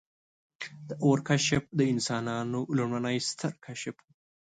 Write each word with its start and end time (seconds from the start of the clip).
•د 0.87 0.89
اور 1.03 1.19
کشف 1.29 1.63
د 1.79 1.81
انسانانو 1.93 2.59
لومړنی 2.77 3.17
ستر 3.29 3.51
کشف 3.65 3.95
و. 4.03 4.07